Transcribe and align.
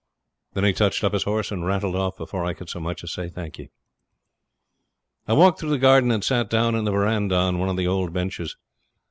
Then 0.53 0.63
he 0.63 0.73
touched 0.73 1.03
up 1.03 1.13
his 1.13 1.25
horse 1.25 1.51
and 1.51 1.63
rattled 1.63 1.95
off 1.95 2.17
before 2.17 2.43
I 2.43 2.55
could 2.55 2.71
so 2.71 2.79
much 2.79 3.03
as 3.03 3.11
say 3.11 3.29
'Thank 3.29 3.59
ye.' 3.59 3.69
I 5.27 5.33
walked 5.33 5.59
through 5.59 5.69
the 5.69 5.77
garden 5.77 6.09
and 6.09 6.23
sat 6.23 6.49
down 6.49 6.73
in 6.73 6.85
the 6.85 6.91
verandah 6.91 7.35
on 7.35 7.59
one 7.59 7.69
of 7.69 7.77
the 7.77 7.85
old 7.85 8.11
benches. 8.11 8.57